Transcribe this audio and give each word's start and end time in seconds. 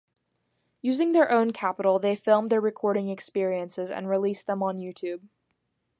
Using 0.81 1.11
their 1.11 1.29
own 1.29 1.51
capital, 1.53 1.99
they 1.99 2.15
filmed 2.15 2.49
their 2.49 2.59
recording 2.59 3.09
experiences 3.09 3.91
and 3.91 4.09
released 4.09 4.47
them 4.47 4.63
on 4.63 4.79
YouTube. 4.79 5.29